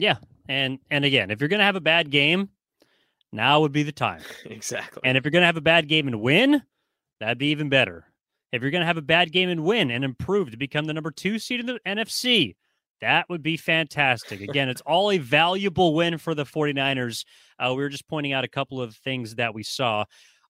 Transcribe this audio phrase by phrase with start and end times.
[0.00, 0.16] Yeah.
[0.48, 2.48] And and again, if you're gonna have a bad game,
[3.32, 4.22] now would be the time.
[4.44, 5.02] exactly.
[5.04, 6.62] And if you're gonna have a bad game and win,
[7.20, 8.06] that'd be even better.
[8.50, 11.10] If you're gonna have a bad game and win and improve to become the number
[11.10, 12.56] two seed in the NFC,
[13.00, 14.40] that would be fantastic.
[14.40, 17.24] Again, it's all a valuable win for the 49ers.
[17.58, 20.04] Uh, we were just pointing out a couple of things that we saw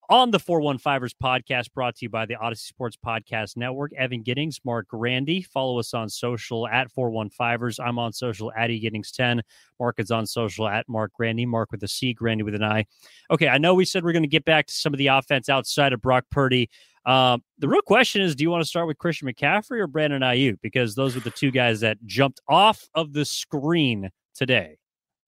[0.09, 3.93] on the 415ers podcast brought to you by the Audacy Sports Podcast Network.
[3.93, 5.41] Evan Giddings, Mark Grandi.
[5.41, 7.79] Follow us on social at 415ers.
[7.79, 9.41] I'm on social at eGiddings10.
[9.79, 11.45] Mark is on social at Mark Grandi.
[11.45, 12.85] Mark with a C, Grandi with an I.
[13.29, 15.49] Okay, I know we said we're going to get back to some of the offense
[15.49, 16.69] outside of Brock Purdy.
[17.05, 20.21] Um, the real question is, do you want to start with Christian McCaffrey or Brandon
[20.21, 20.59] Aiyuk?
[20.61, 24.77] Because those were the two guys that jumped off of the screen today.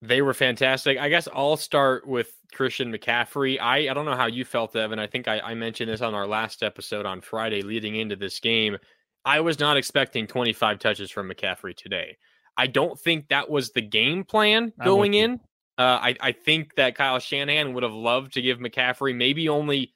[0.06, 0.98] They were fantastic.
[0.98, 3.58] I guess I'll start with Christian McCaffrey.
[3.62, 5.00] I, I don't know how you felt, Evan.
[5.00, 8.42] I think I, I mentioned this on our last episode on Friday leading into this
[8.42, 8.78] game.
[9.24, 12.18] I was not expecting 25 touches from McCaffrey today.
[12.58, 15.40] I don't think that was the game plan going in.
[15.78, 19.94] Uh, I, I think that Kyle Shanahan would have loved to give McCaffrey maybe only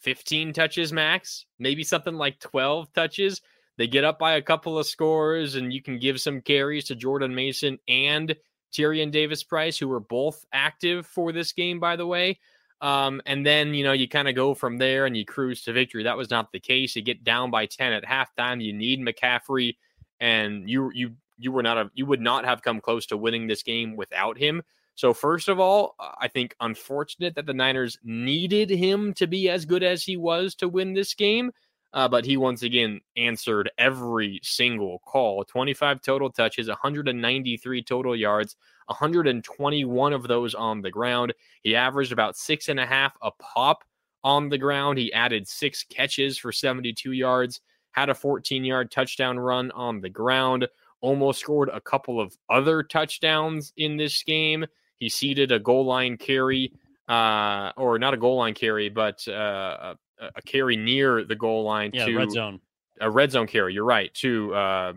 [0.00, 3.40] 15 touches max, maybe something like 12 touches.
[3.78, 6.96] They get up by a couple of scores, and you can give some carries to
[6.96, 8.34] Jordan Mason and
[8.72, 12.38] Tyrion Davis Price, who were both active for this game, by the way.
[12.80, 15.72] Um, and then, you know, you kind of go from there and you cruise to
[15.72, 16.02] victory.
[16.02, 16.94] That was not the case.
[16.94, 18.62] You get down by 10 at halftime.
[18.62, 19.76] You need McCaffrey,
[20.20, 23.46] and you you you were not a you would not have come close to winning
[23.46, 24.62] this game without him.
[24.94, 29.66] So, first of all, I think unfortunate that the Niners needed him to be as
[29.66, 31.52] good as he was to win this game.
[31.92, 38.56] Uh, but he once again answered every single call 25 total touches, 193 total yards,
[38.86, 41.32] 121 of those on the ground.
[41.62, 43.84] He averaged about six and a half a pop
[44.24, 44.98] on the ground.
[44.98, 47.60] He added six catches for 72 yards,
[47.92, 50.68] had a 14 yard touchdown run on the ground,
[51.00, 54.66] almost scored a couple of other touchdowns in this game.
[54.98, 56.72] He ceded a goal line carry,
[57.08, 61.90] uh, or not a goal line carry, but uh, a, carry near the goal line
[61.92, 62.60] yeah, to red zone.
[63.00, 63.74] A red zone carry.
[63.74, 64.92] You're right to uh,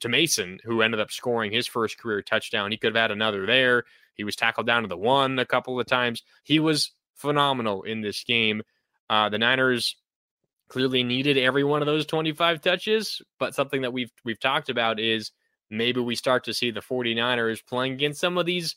[0.00, 2.70] to Mason, who ended up scoring his first career touchdown.
[2.70, 3.84] He could have had another there.
[4.14, 6.22] He was tackled down to the one a couple of times.
[6.44, 8.62] He was phenomenal in this game.
[9.10, 9.96] Uh, the Niners
[10.68, 15.00] clearly needed every one of those 25 touches, but something that we've we've talked about
[15.00, 15.32] is
[15.70, 18.76] maybe we start to see the 49ers playing against some of these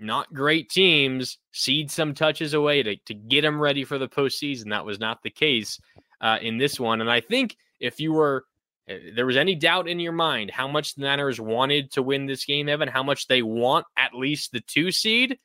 [0.00, 4.70] not great teams cede some touches away to, to get them ready for the postseason.
[4.70, 5.80] That was not the case
[6.20, 7.00] uh, in this one.
[7.00, 8.44] And I think if you were,
[8.86, 12.26] if there was any doubt in your mind how much the Niners wanted to win
[12.26, 15.38] this game, Evan, how much they want at least the two seed,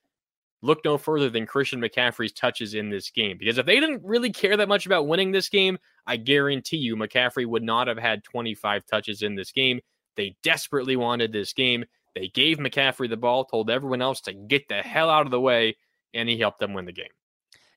[0.62, 3.38] look no further than Christian McCaffrey's touches in this game.
[3.38, 5.78] Because if they didn't really care that much about winning this game,
[6.08, 9.82] I guarantee you McCaffrey would not have had 25 touches in this game.
[10.16, 11.86] They desperately wanted this game.
[12.16, 15.40] They gave McCaffrey the ball, told everyone else to get the hell out of the
[15.40, 15.78] way,
[16.14, 17.08] and he helped them win the game.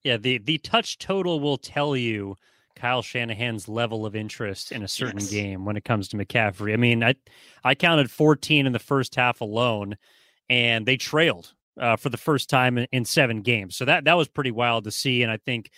[0.04, 2.36] Yeah, the the touch total will tell you
[2.76, 5.30] Kyle Shanahan's level of interest in a certain yes.
[5.30, 6.72] game when it comes to McCaffrey.
[6.72, 7.14] I mean, I
[7.64, 9.96] I counted 14 in the first half alone,
[10.48, 13.76] and they trailed uh, for the first time in, in seven games.
[13.76, 15.70] So that that was pretty wild to see, and I think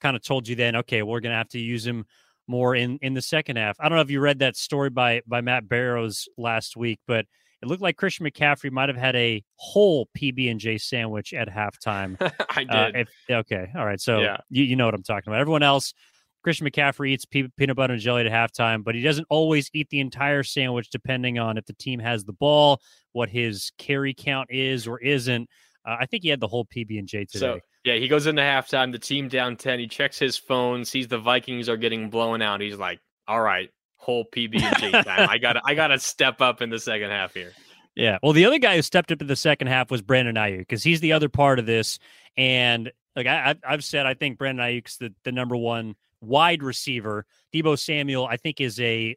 [0.00, 2.06] kind of told you then, okay, we're gonna have to use him
[2.48, 3.76] more in in the second half.
[3.78, 7.26] I don't know if you read that story by by Matt Barrows last week, but
[7.62, 11.48] it looked like Christian McCaffrey might have had a whole PB and J sandwich at
[11.48, 12.16] halftime.
[12.50, 12.70] I did.
[12.70, 14.00] Uh, if, okay, all right.
[14.00, 14.38] So yeah.
[14.50, 15.40] you you know what I'm talking about.
[15.40, 15.94] Everyone else,
[16.42, 19.88] Christian McCaffrey eats pe- peanut butter and jelly at halftime, but he doesn't always eat
[19.90, 22.80] the entire sandwich, depending on if the team has the ball,
[23.12, 25.48] what his carry count is or isn't.
[25.86, 27.38] Uh, I think he had the whole PB and J today.
[27.38, 28.92] So yeah, he goes into halftime.
[28.92, 29.78] The team down ten.
[29.78, 32.60] He checks his phone, sees the Vikings are getting blown out.
[32.60, 33.70] He's like, "All right,
[34.06, 35.28] whole PB and J time.
[35.28, 37.52] I got I got to step up in the second half here.
[37.98, 38.18] Yeah.
[38.22, 40.82] Well, the other guy who stepped up in the second half was Brandon Aiyuk because
[40.82, 41.98] he's the other part of this.
[42.36, 47.24] And like I, I've said, I think Brandon Aiyuk's the, the number one wide receiver.
[47.54, 49.16] Deebo Samuel, I think, is a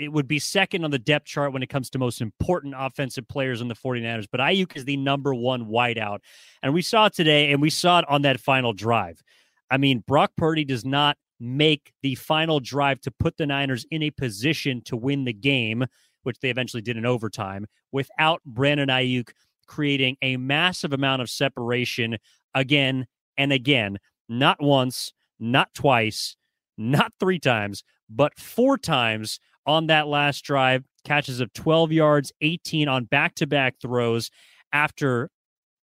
[0.00, 3.28] it would be second on the depth chart when it comes to most important offensive
[3.28, 4.26] players in the 49ers.
[4.28, 6.18] But Aiyuk is the number one wideout.
[6.64, 9.22] And we saw it today, and we saw it on that final drive.
[9.70, 14.02] I mean, Brock Purdy does not make the final drive to put the Niners in
[14.02, 15.84] a position to win the game,
[16.22, 19.30] which they eventually did in overtime, without Brandon Aiyuk
[19.66, 22.16] creating a massive amount of separation
[22.54, 23.06] again
[23.36, 23.98] and again,
[24.28, 26.36] not once, not twice,
[26.78, 30.84] not three times, but four times on that last drive.
[31.04, 34.30] Catches of 12 yards, 18 on back to back throws
[34.72, 35.30] after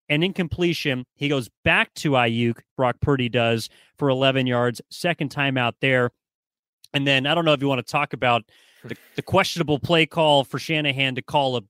[0.08, 1.04] an incompletion.
[1.16, 3.68] He goes back to Aiyuk, Brock Purdy does
[3.98, 4.80] for 11 yards.
[4.90, 6.10] Second time out there.
[6.94, 8.44] And then I don't know if you want to talk about
[8.84, 11.62] the, the questionable play call for Shanahan to call a.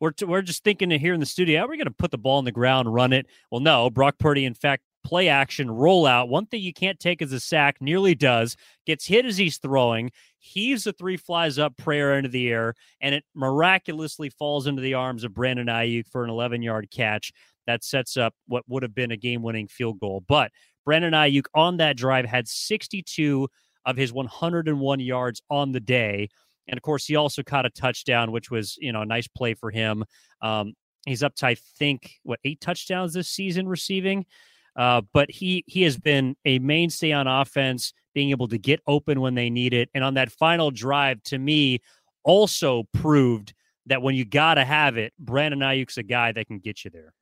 [0.00, 2.18] We're, t- we're just thinking here in the studio, are we going to put the
[2.18, 3.26] ball on the ground, run it?
[3.52, 3.88] Well, no.
[3.88, 6.28] Brock Purdy, in fact, play action rollout.
[6.28, 8.56] One thing you can't take is a sack, nearly does,
[8.86, 13.14] gets hit as he's throwing, heaves the three flies up prayer into the air, and
[13.14, 17.32] it miraculously falls into the arms of Brandon Aiyuk for an 11 yard catch
[17.66, 20.24] that sets up what would have been a game winning field goal.
[20.26, 20.50] But
[20.84, 23.48] Brandon Aiyuk on that drive had 62
[23.84, 26.28] of his 101 yards on the day.
[26.68, 29.54] And of course, he also caught a touchdown, which was, you know, a nice play
[29.54, 30.04] for him.
[30.40, 30.74] Um,
[31.06, 34.26] he's up to, I think, what, eight touchdowns this season receiving.
[34.74, 39.20] Uh, but he he has been a mainstay on offense, being able to get open
[39.20, 39.90] when they need it.
[39.94, 41.80] And on that final drive, to me,
[42.24, 43.52] also proved
[43.86, 47.12] that when you gotta have it, Brandon Aiyuk's a guy that can get you there.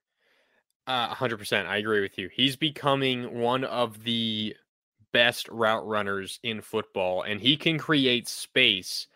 [0.87, 1.67] Uh, 100%.
[1.67, 2.29] I agree with you.
[2.33, 4.57] He's becoming one of the
[5.13, 9.07] best route runners in football, and he can create space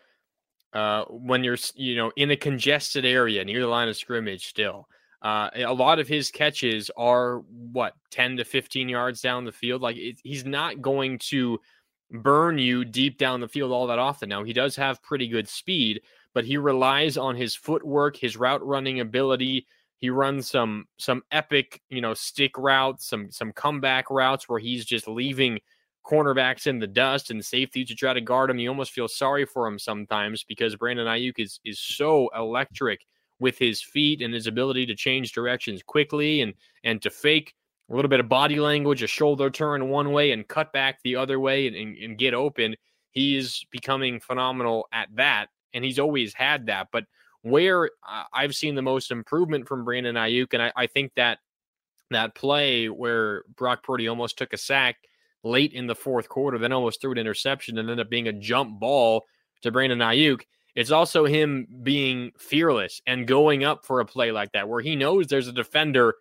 [0.72, 4.88] uh, when you're, you know, in a congested area near the line of scrimmage still.
[5.22, 7.38] Uh, a lot of his catches are
[7.72, 9.80] what 10 to 15 yards down the field.
[9.80, 11.58] Like it, he's not going to
[12.10, 14.28] burn you deep down the field all that often.
[14.28, 16.02] Now he does have pretty good speed,
[16.34, 19.66] but he relies on his footwork, his route running ability.
[19.98, 24.84] He runs some some epic, you know, stick routes, some some comeback routes where he's
[24.84, 25.60] just leaving
[26.04, 28.58] cornerbacks in the dust and safety to try to guard him.
[28.58, 33.00] You almost feel sorry for him sometimes because Brandon Aiyuk is is so electric
[33.40, 36.54] with his feet and his ability to change directions quickly and
[36.84, 37.54] and to fake
[37.90, 41.16] a little bit of body language, a shoulder turn one way and cut back the
[41.16, 42.74] other way and, and, and get open.
[43.10, 46.88] He is becoming phenomenal at that, and he's always had that.
[46.92, 47.04] But
[47.44, 47.90] where
[48.32, 51.38] I've seen the most improvement from Brandon Aiyuk, and I, I think that
[52.10, 54.96] that play where Brock Purdy almost took a sack
[55.42, 58.32] late in the fourth quarter, then almost threw an interception and ended up being a
[58.32, 59.24] jump ball
[59.60, 60.40] to Brandon Aiyuk.
[60.74, 64.96] It's also him being fearless and going up for a play like that, where he
[64.96, 66.14] knows there's a defender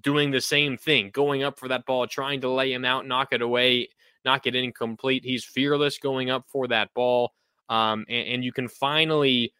[0.00, 3.28] doing the same thing, going up for that ball, trying to lay him out, knock
[3.32, 3.88] it away,
[4.24, 5.24] knock it incomplete.
[5.24, 7.32] He's fearless going up for that ball.
[7.68, 9.52] Um, and, and, you can finally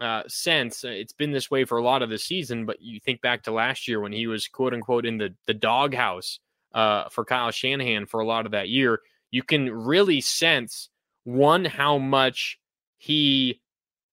[0.00, 3.00] uh, sense uh, it's been this way for a lot of the season, but you
[3.00, 6.40] think back to last year when he was quote unquote in the, the doghouse
[6.74, 9.00] uh, for Kyle Shanahan for a lot of that year.
[9.30, 10.88] You can really sense
[11.24, 12.58] one, how much
[12.96, 13.60] he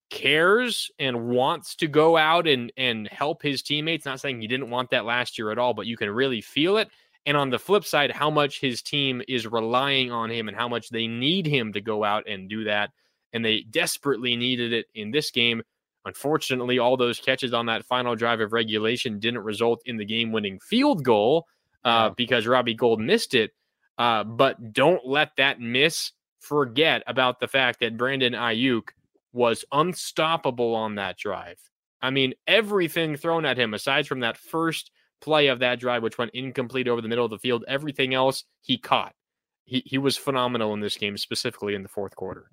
[0.09, 4.05] cares and wants to go out and and help his teammates.
[4.05, 6.77] Not saying he didn't want that last year at all, but you can really feel
[6.77, 6.89] it.
[7.25, 10.67] And on the flip side, how much his team is relying on him and how
[10.67, 12.91] much they need him to go out and do that.
[13.33, 15.63] And they desperately needed it in this game.
[16.05, 20.31] Unfortunately, all those catches on that final drive of regulation didn't result in the game
[20.31, 21.47] winning field goal
[21.83, 23.51] uh, because Robbie Gould missed it.
[23.97, 28.89] Uh, but don't let that miss forget about the fact that Brandon Aiyuk
[29.33, 31.57] was unstoppable on that drive.
[32.01, 36.17] I mean, everything thrown at him, aside from that first play of that drive, which
[36.17, 39.15] went incomplete over the middle of the field, everything else he caught.
[39.63, 42.51] He, he was phenomenal in this game, specifically in the fourth quarter.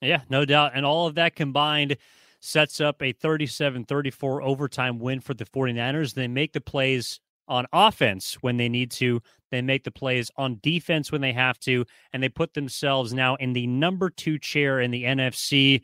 [0.00, 0.72] Yeah, no doubt.
[0.74, 1.96] And all of that combined
[2.46, 6.14] sets up a 37 34 overtime win for the 49ers.
[6.14, 9.20] They make the plays on offense when they need to.
[9.50, 11.84] They make the plays on defense when they have to.
[12.12, 15.82] And they put themselves now in the number two chair in the NFC.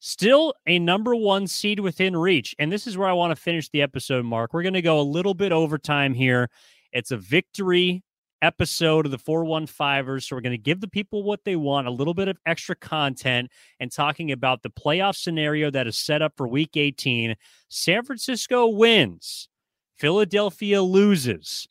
[0.00, 2.54] Still a number one seed within reach.
[2.58, 4.52] And this is where I want to finish the episode, Mark.
[4.52, 6.50] We're going to go a little bit overtime here.
[6.92, 8.02] It's a victory
[8.42, 10.24] episode of the 415ers.
[10.24, 12.76] So we're going to give the people what they want, a little bit of extra
[12.76, 17.34] content, and talking about the playoff scenario that is set up for week 18.
[17.68, 19.48] San Francisco wins,
[19.96, 21.68] Philadelphia loses.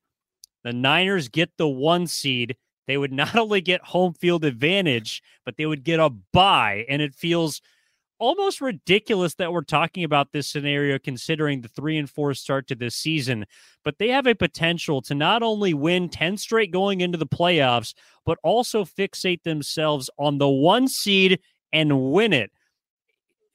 [0.64, 2.58] The Niners get the one seed.
[2.88, 6.86] They would not only get home field advantage, but they would get a bye.
[6.90, 7.62] And it feels
[8.20, 12.76] almost ridiculous that we're talking about this scenario considering the three and four start to
[12.76, 13.46] this season.
[13.84, 17.94] But they have a potential to not only win 10 straight going into the playoffs,
[18.26, 21.40] but also fixate themselves on the one seed
[21.72, 22.52] and win it.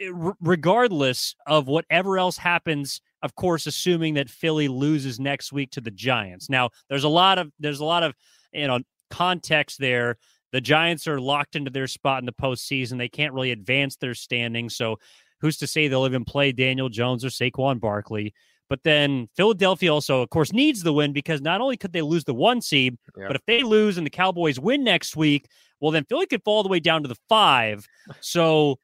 [0.01, 5.81] Eh, regardless of whatever else happens, of course, assuming that Philly loses next week to
[5.81, 6.51] the Giants.
[6.51, 8.15] Now, there's a lot of there's a lot of
[8.53, 10.17] you know context there
[10.53, 12.99] the Giants are locked into their spot in the postseason.
[12.99, 14.69] They can't really advance their standing.
[14.69, 14.99] So
[15.41, 18.35] who's to say they'll even play Daniel Jones or Saquon Barkley?
[18.69, 22.25] But then Philadelphia also, of course, needs the win because not only could they lose
[22.25, 23.27] the one seed, yeah.
[23.27, 25.49] but if they lose and the Cowboys win next week,
[25.81, 27.87] well, then Philly could fall all the way down to the five.
[28.21, 28.79] So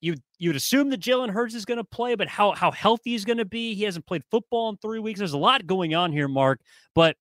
[0.00, 3.24] you you'd assume that Jalen Hurts is going to play, but how how healthy he's
[3.24, 3.74] going to be?
[3.74, 5.18] He hasn't played football in three weeks.
[5.18, 6.60] There's a lot going on here, Mark.
[6.94, 7.16] But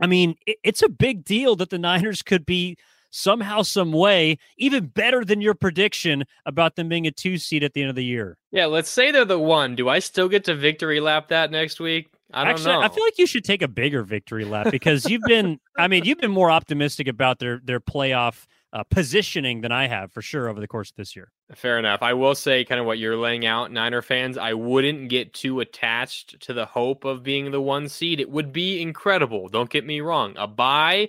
[0.00, 2.76] I mean, it, it's a big deal that the Niners could be
[3.10, 7.72] somehow, some way, even better than your prediction about them being a two seed at
[7.74, 8.36] the end of the year.
[8.50, 9.74] Yeah, let's say they're the one.
[9.74, 12.10] Do I still get to victory lap that next week?
[12.32, 12.80] I don't Actually, know.
[12.82, 16.04] I feel like you should take a bigger victory lap because you've been, I mean,
[16.04, 20.48] you've been more optimistic about their their playoff uh, positioning than I have for sure
[20.48, 21.30] over the course of this year.
[21.54, 22.02] Fair enough.
[22.02, 24.36] I will say, kind of what you're laying out, Niner fans.
[24.36, 28.20] I wouldn't get too attached to the hope of being the one seed.
[28.20, 29.48] It would be incredible.
[29.48, 30.34] Don't get me wrong.
[30.36, 31.08] A bye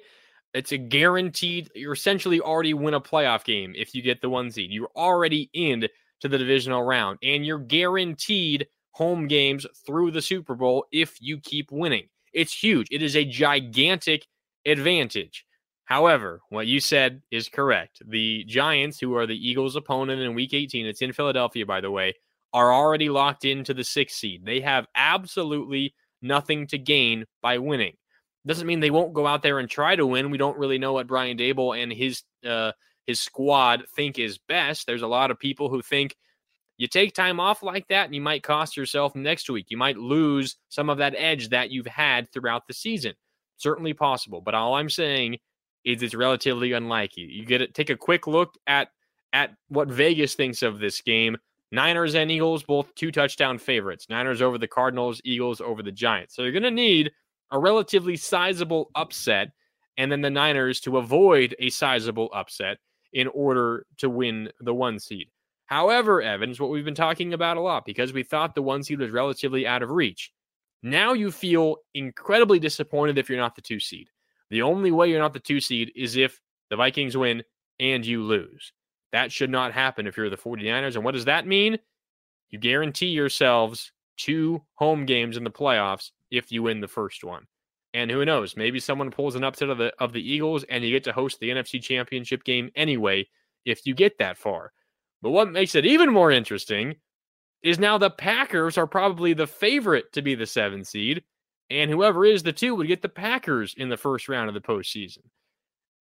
[0.54, 1.70] it's a guaranteed.
[1.76, 4.72] You're essentially already win a playoff game if you get the one seed.
[4.72, 5.88] You're already in
[6.22, 11.40] to the divisional round, and you're guaranteed home games through the Super Bowl if you
[11.40, 12.10] keep winning.
[12.34, 12.88] It's huge.
[12.92, 14.26] It is a gigantic
[14.66, 15.46] advantage.
[15.86, 18.02] However, what you said is correct.
[18.06, 21.90] The Giants, who are the Eagles' opponent in Week 18, it's in Philadelphia, by the
[21.90, 22.14] way,
[22.54, 24.46] are already locked into the sixth seed.
[24.46, 27.94] They have absolutely nothing to gain by winning.
[28.46, 30.32] Doesn't mean they won't go out there and try to win.
[30.32, 32.72] We don't really know what Brian Daboll and his uh,
[33.06, 34.88] his squad think is best.
[34.88, 36.16] There's a lot of people who think
[36.78, 39.66] you take time off like that and you might cost yourself next week.
[39.70, 43.14] You might lose some of that edge that you've had throughout the season.
[43.58, 45.38] Certainly possible, but all I'm saying
[45.84, 47.24] is it's relatively unlikely.
[47.24, 47.74] You get it.
[47.74, 48.90] Take a quick look at
[49.34, 51.38] at what Vegas thinks of this game.
[51.72, 54.08] Niners and Eagles, both two touchdown favorites.
[54.10, 56.36] Niners over the Cardinals, Eagles over the Giants.
[56.36, 57.12] So you're going to need
[57.52, 59.52] a relatively sizable upset,
[59.98, 62.78] and then the Niners to avoid a sizable upset
[63.14, 65.30] in order to win the one seed.
[65.66, 69.00] However, Evans, what we've been talking about a lot because we thought the one seed
[69.00, 70.32] was relatively out of reach.
[70.82, 74.10] Now you feel incredibly disappointed if you're not the two seed.
[74.50, 76.40] The only way you're not the two seed is if
[76.70, 77.44] the Vikings win
[77.80, 78.74] and you lose.
[79.12, 80.96] That should not happen if you're the 49ers.
[80.96, 81.78] And what does that mean?
[82.50, 87.46] You guarantee yourselves two home games in the playoffs if you win the first one.
[87.94, 90.92] And who knows, maybe someone pulls an upset of the of the Eagles and you
[90.92, 93.28] get to host the NFC Championship game anyway
[93.66, 94.72] if you get that far.
[95.22, 96.96] But what makes it even more interesting
[97.62, 101.24] is now the Packers are probably the favorite to be the seven seed,
[101.70, 104.62] and whoever is the two would get the Packers in the first round of the
[104.62, 105.24] postseason.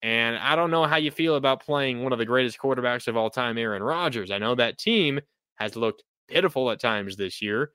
[0.03, 3.17] And I don't know how you feel about playing one of the greatest quarterbacks of
[3.17, 4.31] all time, Aaron Rodgers.
[4.31, 5.21] I know that team
[5.57, 7.73] has looked pitiful at times this year,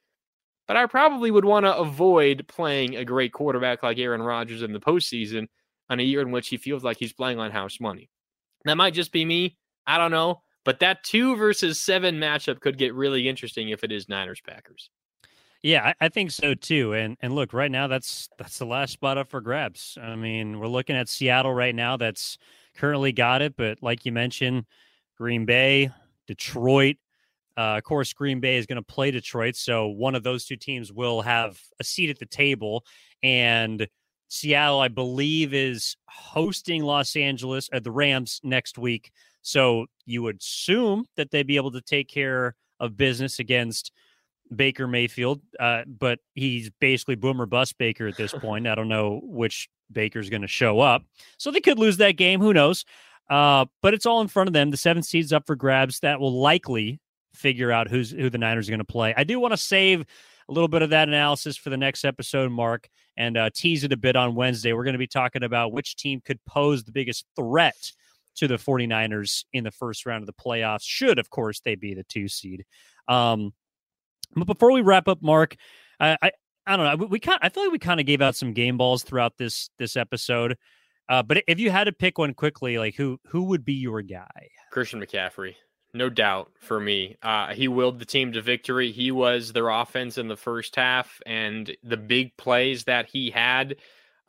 [0.68, 4.74] but I probably would want to avoid playing a great quarterback like Aaron Rodgers in
[4.74, 5.48] the postseason
[5.90, 8.10] on a year in which he feels like he's playing on house money.
[8.66, 9.58] That might just be me.
[9.86, 10.42] I don't know.
[10.66, 14.90] But that two versus seven matchup could get really interesting if it is Niners Packers.
[15.62, 16.94] Yeah, I, think so too.
[16.94, 19.98] And and look, right now that's that's the last spot up for grabs.
[20.02, 22.38] I mean, we're looking at Seattle right now that's
[22.76, 24.66] currently got it, but like you mentioned,
[25.18, 25.90] Green Bay,
[26.28, 26.98] Detroit,
[27.58, 30.56] uh, of course, Green Bay is going to play Detroit, so one of those two
[30.56, 32.84] teams will have a seat at the table.
[33.22, 33.88] And
[34.28, 39.12] Seattle, I believe, is hosting Los Angeles or uh, the Rams next week.
[39.44, 43.92] So you would assume that they'd be able to take care of business against
[44.56, 48.68] Baker Mayfield, uh, but he's basically boomer bust Baker at this point.
[48.68, 51.04] I don't know which Baker's going to show up,
[51.38, 52.40] so they could lose that game.
[52.40, 52.86] Who knows?
[53.30, 54.72] Uh, but it's all in front of them.
[54.72, 56.00] The seven seeds up for grabs.
[56.00, 57.00] That will likely
[57.34, 59.14] figure out who's who the Niners are going to play.
[59.16, 60.02] I do want to save
[60.50, 63.94] a little bit of that analysis for the next episode, Mark, and uh, tease it
[63.94, 64.74] a bit on Wednesday.
[64.74, 67.92] We're going to be talking about which team could pose the biggest threat
[68.36, 71.94] to the 49ers in the first round of the playoffs, should, of course, they be
[71.94, 72.66] the two seed.
[73.08, 73.54] Um,
[74.36, 75.56] but before we wrap up, Mark,
[76.00, 76.32] I, I,
[76.66, 76.96] I don't know.
[76.96, 79.38] We, we kind I feel like we kind of gave out some game balls throughout
[79.38, 80.58] this this episode.
[81.10, 84.02] Uh, but if you had to pick one quickly, like who who would be your
[84.02, 84.50] guy?
[84.72, 85.56] Christian McCaffrey
[85.94, 87.18] no doubt for me.
[87.22, 88.92] Uh, he willed the team to victory.
[88.92, 93.76] He was their offense in the first half, and the big plays that he had,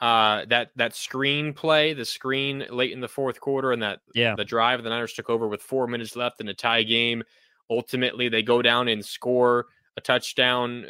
[0.00, 4.34] uh, that that screen play, the screen late in the fourth quarter, and that yeah.
[4.36, 7.22] the drive the Niners took over with four minutes left in a tie game
[7.70, 9.66] Ultimately, they go down and score
[9.96, 10.84] a touchdown.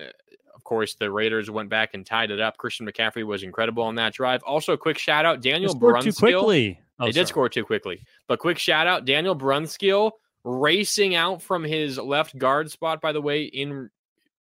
[0.54, 2.56] Of course, the Raiders went back and tied it up.
[2.56, 4.42] Christian McCaffrey was incredible on that drive.
[4.44, 6.02] Also, a quick shout out Daniel Brunskill.
[6.02, 6.80] Too quickly.
[6.98, 7.22] Oh, they sorry.
[7.22, 8.00] did score too quickly.
[8.28, 10.12] But quick shout out Daniel Brunskill
[10.44, 13.90] racing out from his left guard spot, by the way, in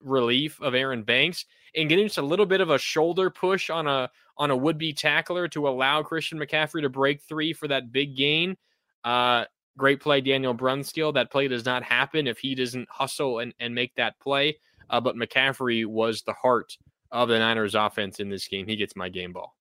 [0.00, 3.86] relief of Aaron Banks and getting just a little bit of a shoulder push on
[3.86, 7.92] a on a would be tackler to allow Christian McCaffrey to break three for that
[7.92, 8.56] big gain.
[9.04, 9.44] Uh,
[9.76, 11.14] great play, Daniel Brunskill.
[11.14, 14.58] That play does not happen if he doesn't hustle and, and make that play.
[14.90, 16.76] Uh, but McCaffrey was the heart
[17.10, 18.66] of the Niners offense in this game.
[18.66, 19.54] He gets my game ball.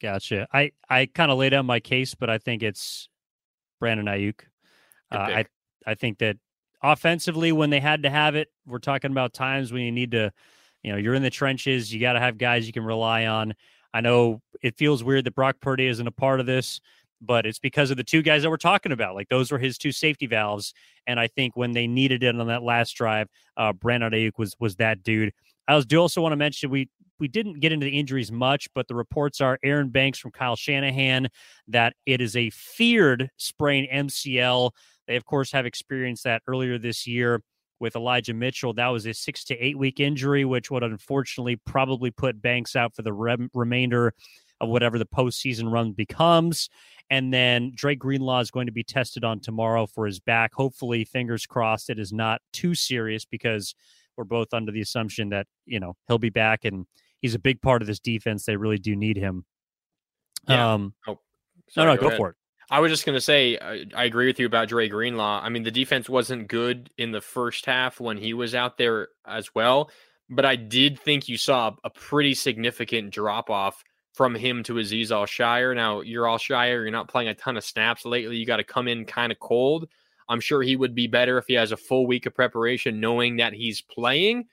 [0.00, 0.48] Gotcha.
[0.52, 3.08] I, I kind of laid out my case, but I think it's
[3.78, 4.40] Brandon Aiyuk.
[5.10, 5.46] Uh, I
[5.86, 6.36] I think that
[6.82, 10.32] offensively, when they had to have it, we're talking about times when you need to,
[10.82, 11.92] you know, you're in the trenches.
[11.92, 13.54] You got to have guys you can rely on.
[13.92, 16.80] I know it feels weird that Brock Purdy isn't a part of this,
[17.20, 19.14] but it's because of the two guys that we're talking about.
[19.14, 20.74] Like those were his two safety valves,
[21.06, 24.56] and I think when they needed it on that last drive, uh, Brandon Aiyuk was
[24.58, 25.32] was that dude.
[25.66, 26.88] I was do also want to mention we
[27.18, 30.56] we didn't get into the injuries much, but the reports are Aaron Banks from Kyle
[30.56, 31.28] Shanahan
[31.68, 34.70] that it is a feared sprain MCL.
[35.06, 37.42] They, of course, have experienced that earlier this year
[37.80, 38.72] with Elijah Mitchell.
[38.72, 42.94] That was a six to eight week injury, which would unfortunately probably put Banks out
[42.94, 44.14] for the re- remainder
[44.60, 46.68] of whatever the postseason run becomes.
[47.10, 50.54] And then Dre Greenlaw is going to be tested on tomorrow for his back.
[50.54, 53.74] Hopefully, fingers crossed, it is not too serious because
[54.16, 56.86] we're both under the assumption that, you know, he'll be back and
[57.24, 58.44] he's a big part of this defense.
[58.44, 59.46] They really do need him.
[60.46, 60.74] Yeah.
[60.74, 61.18] Um, oh,
[61.70, 62.36] sorry, no, no, go, go for it.
[62.70, 65.40] I was just going to say, I, I, agree with you about Dre Greenlaw.
[65.42, 69.08] I mean, the defense wasn't good in the first half when he was out there
[69.26, 69.90] as well,
[70.28, 75.10] but I did think you saw a pretty significant drop off from him to Azeez
[75.10, 75.74] Al-Shaair.
[75.74, 78.36] Now, you're Al-Shaair, you're not playing a ton of snaps lately.
[78.36, 79.88] You got to come in kind of cold.
[80.28, 83.36] I'm sure he would be better if he has a full week of preparation, knowing
[83.36, 84.44] that he's playing.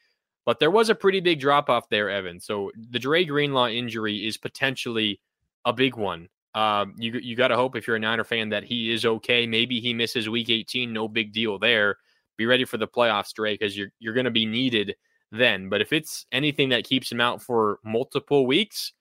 [0.46, 2.40] But there was a pretty big drop off there, Evan.
[2.40, 5.22] So the Dre Greenlaw injury is potentially
[5.66, 8.64] a big one um, you you got to hope if you're a Niner fan that
[8.64, 9.48] he is okay.
[9.48, 11.98] Maybe he misses Week 18, no big deal there.
[12.38, 14.96] Be ready for the playoffs, Dre, because you're you're going to be needed
[15.32, 15.70] then.
[15.70, 18.92] But if it's anything that keeps him out for multiple weeks,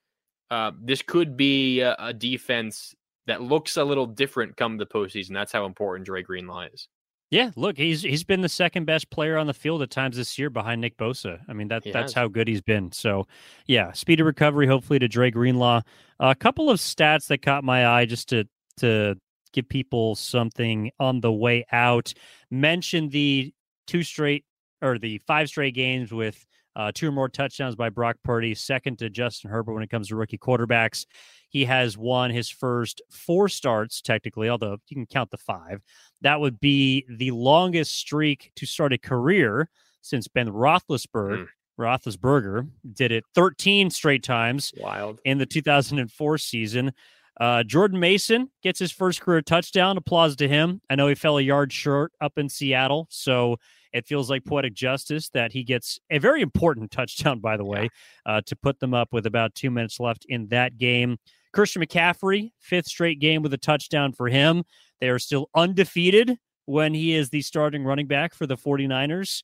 [0.50, 2.94] uh, this could be a, a, defense
[3.26, 5.33] that looks a little different come the postseason.
[5.33, 6.88] That's how important Dre Greenlaw is.
[7.31, 10.37] Yeah, look, he's he's been the second best player on the field at times this
[10.37, 11.38] year behind Nick Bosa.
[11.49, 12.90] I mean that that's how good he's been.
[12.90, 13.29] So,
[13.66, 15.83] yeah, speed of recovery hopefully to Dre Greenlaw.
[16.19, 19.16] A couple of stats that caught my eye just to to
[19.53, 22.12] give people something on the way out.
[22.51, 23.53] Mentioned the
[23.87, 24.45] two straight
[24.83, 28.99] or the five straight games with uh, two or more touchdowns by Brock Purdy, second
[28.99, 31.07] to Justin Herbert when it comes to rookie quarterbacks.
[31.50, 35.82] He has won his first four starts, technically, although you can count the five.
[36.22, 39.68] That would be the longest streak to start a career
[40.00, 41.38] since Ben Roethlisberger.
[41.38, 41.46] Mm.
[41.78, 44.72] Roethlisberger did it 13 straight times.
[44.78, 45.20] Wild.
[45.24, 46.92] In the 2004 season.
[47.40, 49.96] Uh, Jordan Mason gets his first career touchdown.
[49.96, 50.82] Applause to him.
[50.90, 53.56] I know he fell a yard short up in Seattle, so
[53.92, 57.88] it feels like poetic justice that he gets a very important touchdown, by the way,
[58.26, 61.16] uh, to put them up with about two minutes left in that game.
[61.52, 64.64] Christian McCaffrey, fifth straight game with a touchdown for him.
[65.00, 66.36] They are still undefeated
[66.66, 69.42] when he is the starting running back for the 49ers.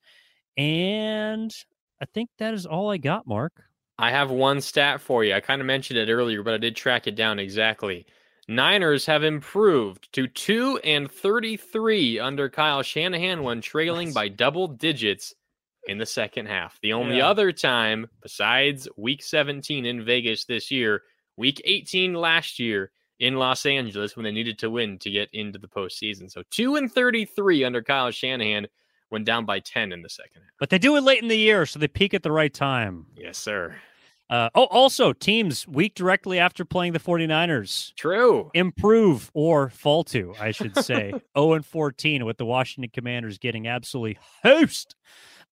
[0.56, 1.52] And
[2.00, 3.52] I think that is all I got, Mark.
[3.98, 5.34] I have one stat for you.
[5.34, 8.06] I kind of mentioned it earlier, but I did track it down exactly.
[8.48, 15.34] Niners have improved to 2 and 33 under Kyle Shanahan when trailing by double digits
[15.88, 16.78] in the second half.
[16.82, 17.28] The only yeah.
[17.28, 21.02] other time besides week 17 in Vegas this year
[21.36, 25.58] week 18 last year in Los Angeles when they needed to win to get into
[25.58, 26.30] the postseason.
[26.30, 28.66] So 2 and 33 under Kyle Shanahan
[29.10, 30.50] went down by 10 in the second half.
[30.58, 33.06] But they do it late in the year, so they peak at the right time.
[33.16, 33.76] Yes, sir.
[34.28, 37.94] Uh, oh, also, teams week directly after playing the 49ers.
[37.94, 38.50] True.
[38.54, 41.12] Improve or fall to, I should say.
[41.38, 44.96] 0 and 14 with the Washington Commanders getting absolutely host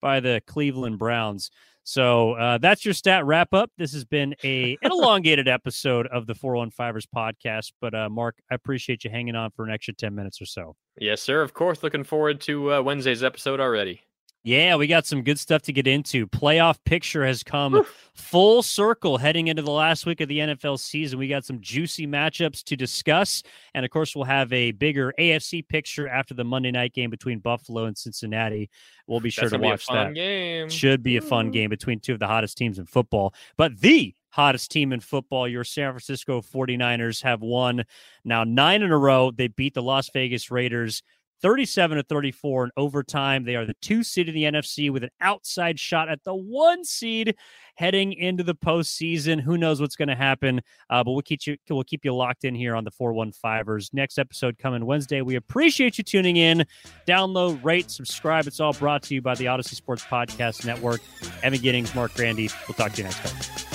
[0.01, 1.51] by the Cleveland Browns.
[1.85, 3.69] So uh, that's your stat wrap up.
[3.77, 7.73] This has been a an elongated episode of the 415ers podcast.
[7.79, 10.75] But uh, Mark, I appreciate you hanging on for an extra 10 minutes or so.
[10.99, 11.43] Yes, sir.
[11.43, 11.83] Of course.
[11.83, 14.01] Looking forward to uh, Wednesday's episode already.
[14.45, 16.27] Yeah, we got some good stuff to get into.
[16.27, 21.17] Playoff picture has come full circle heading into the last week of the NFL season.
[21.17, 23.41] We got some juicy matchups to discuss.
[23.73, 27.39] And of course, we'll have a bigger AFC picture after the Monday night game between
[27.39, 28.69] Buffalo and Cincinnati.
[29.07, 30.13] We'll be sure That's to watch that.
[30.13, 30.69] Game.
[30.69, 33.33] Should be a fun game between two of the hottest teams in football.
[33.57, 37.83] But the hottest team in football, your San Francisco 49ers, have won
[38.23, 39.31] now nine in a row.
[39.31, 41.01] They beat the Las Vegas Raiders
[41.41, 43.43] 37 to 34 in overtime.
[43.43, 46.83] They are the two seed in the NFC with an outside shot at the one
[46.83, 47.35] seed
[47.75, 49.39] heading into the postseason.
[49.39, 50.61] Who knows what's going to happen?
[50.89, 53.93] Uh, but we'll keep you we'll keep you locked in here on the 415ers.
[53.93, 55.21] Next episode coming Wednesday.
[55.21, 56.65] We appreciate you tuning in.
[57.07, 58.47] Download, rate, subscribe.
[58.47, 61.01] It's all brought to you by the Audacy Sports Podcast Network.
[61.43, 62.49] Evan Giddings, Mark Grandi.
[62.67, 63.74] We'll talk to you next time.